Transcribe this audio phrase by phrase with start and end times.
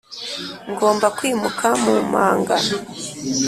[0.71, 2.57] ngomba kwimuka mu manga.